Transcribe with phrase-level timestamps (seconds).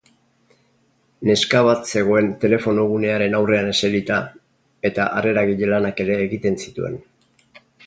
[1.31, 4.17] Neska bat zegoen telefonogunearen aurrean eserita,
[4.91, 6.99] eta harreragile lanak ere egiten zituen.